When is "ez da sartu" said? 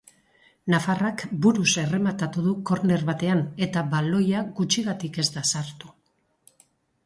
5.27-5.97